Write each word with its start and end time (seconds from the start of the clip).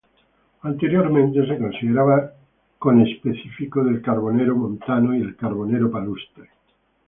Anteriormente 0.63 1.45
se 1.45 1.59
consideraba 1.59 2.33
conespecífico 2.79 3.83
del 3.83 4.01
carbonero 4.01 4.55
montano 4.55 5.15
y 5.15 5.21
el 5.21 5.35
carbonero 5.35 5.91
palustre. 5.91 6.49